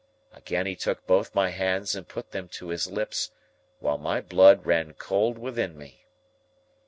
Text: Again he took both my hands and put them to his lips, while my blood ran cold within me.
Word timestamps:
Again 0.33 0.65
he 0.65 0.75
took 0.75 1.05
both 1.05 1.35
my 1.35 1.49
hands 1.49 1.93
and 1.93 2.07
put 2.07 2.31
them 2.31 2.47
to 2.53 2.69
his 2.69 2.87
lips, 2.87 3.29
while 3.77 3.99
my 3.99 4.19
blood 4.19 4.65
ran 4.65 4.95
cold 4.95 5.37
within 5.37 5.77
me. 5.77 6.07